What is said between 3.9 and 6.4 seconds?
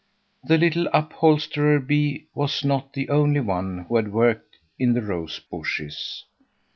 worked in the rose bushes.